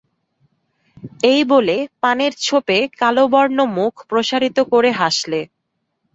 এই 1.23 1.41
বলে 1.51 1.77
পানের 2.01 2.33
ছোপে 2.41 2.77
কালো-বর্ণ 2.99 3.57
মুখ 3.77 3.93
প্রসারিত 4.09 4.57
করে 4.71 4.89
হাসলে। 4.99 5.39